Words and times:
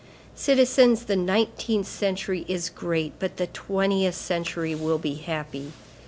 Citizens, 0.33 1.05
the 1.05 1.15
nineteenth 1.15 1.85
century 1.85 2.43
is 2.47 2.71
great, 2.71 3.13
but 3.19 3.37
the 3.37 3.45
twentieth 3.45 4.15
century 4.15 4.73
will 4.73 4.97
be 4.97 5.13
happy. 5.13 5.73